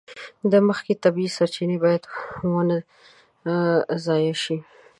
د 0.51 0.53
مځکې 0.67 0.93
طبیعي 1.03 1.29
سرچینې 1.37 1.77
باید 1.83 2.03
ونه 2.51 2.77
ضایع 4.05 4.35
شي. 4.43 4.57